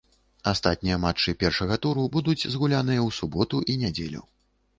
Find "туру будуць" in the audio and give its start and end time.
1.83-2.47